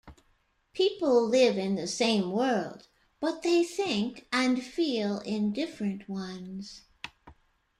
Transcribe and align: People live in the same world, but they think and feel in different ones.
People 0.73 1.27
live 1.27 1.59
in 1.59 1.75
the 1.75 1.85
same 1.85 2.31
world, 2.31 2.87
but 3.19 3.43
they 3.43 3.63
think 3.63 4.27
and 4.33 4.63
feel 4.65 5.19
in 5.19 5.53
different 5.53 6.09
ones. 6.09 6.81